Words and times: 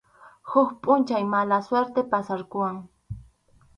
Huk 0.49 0.69
pʼunchaw 0.83 1.23
mala 1.31 1.57
suerte 1.67 2.01
pasarquwan. 2.11 2.75